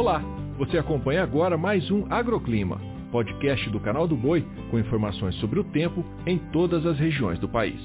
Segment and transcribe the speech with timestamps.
[0.00, 0.22] Olá,
[0.56, 2.80] você acompanha agora mais um Agroclima,
[3.12, 7.46] podcast do canal do Boi com informações sobre o tempo em todas as regiões do
[7.46, 7.78] país.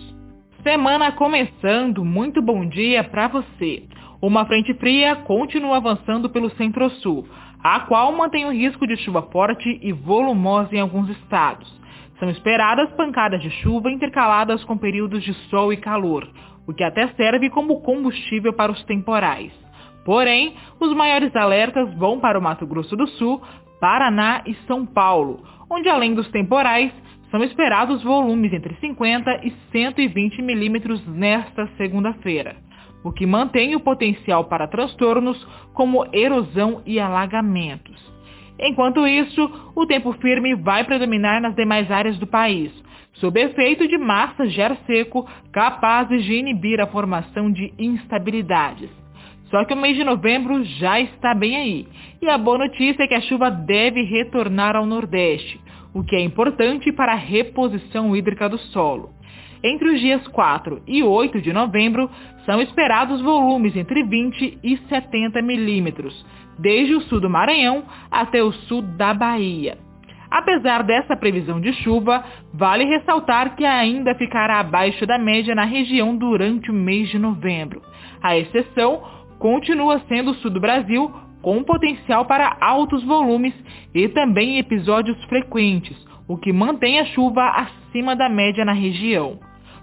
[0.63, 3.83] Semana começando, muito bom dia para você.
[4.21, 7.28] Uma frente fria continua avançando pelo centro-sul,
[7.62, 11.69] a qual mantém o risco de chuva forte e volumosa em alguns estados.
[12.17, 16.25] São esperadas pancadas de chuva intercaladas com períodos de sol e calor,
[16.66, 19.64] o que até serve como combustível para os temporais.
[20.05, 23.41] Porém, os maiores alertas vão para o Mato Grosso do Sul,
[23.81, 26.93] Paraná e São Paulo, onde além dos temporais,
[27.31, 32.55] são esperados volumes entre 50 e 120 milímetros nesta segunda-feira,
[33.03, 35.43] o que mantém o potencial para transtornos
[35.73, 38.13] como erosão e alagamentos.
[38.59, 42.71] Enquanto isso, o tempo firme vai predominar nas demais áreas do país,
[43.13, 49.04] sob efeito de massas de ar seco capazes de inibir a formação de instabilidades.
[49.49, 51.88] Só que o mês de novembro já está bem aí.
[52.22, 55.60] E a boa notícia é que a chuva deve retornar ao Nordeste,
[55.93, 59.12] o que é importante para a reposição hídrica do solo.
[59.63, 62.10] Entre os dias 4 e 8 de novembro,
[62.46, 66.26] são esperados volumes entre 20 e 70 milímetros,
[66.59, 69.78] desde o sul do Maranhão até o sul da Bahia.
[70.30, 76.16] Apesar dessa previsão de chuva, vale ressaltar que ainda ficará abaixo da média na região
[76.16, 77.82] durante o mês de novembro.
[78.22, 79.02] A exceção
[79.46, 83.54] continua sendo o sul do Brasil, com potencial para altos volumes
[83.94, 85.96] e também episódios frequentes,
[86.28, 89.40] o que mantém a chuva acima da média na região.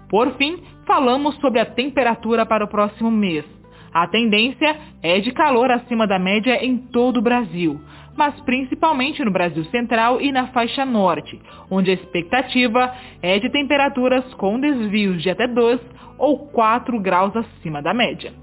[0.09, 3.45] Por fim, falamos sobre a temperatura para o próximo mês.
[3.93, 7.79] A tendência é de calor acima da média em todo o Brasil,
[8.17, 14.25] mas principalmente no Brasil Central e na faixa norte, onde a expectativa é de temperaturas
[14.33, 15.79] com desvios de até 2
[16.17, 18.42] ou 4 graus acima da média.